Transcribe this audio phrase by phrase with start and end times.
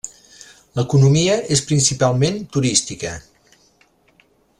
[0.77, 3.13] L'economia és principalment turística.